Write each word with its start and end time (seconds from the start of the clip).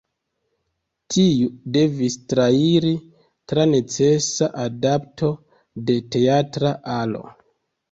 Tiu 1.15 1.49
devis 1.75 2.15
trairi 2.33 2.95
tra 3.53 3.67
necesa 3.75 4.49
adapto 4.67 5.31
de 5.93 6.01
teatra 6.19 6.75
alo. 6.99 7.25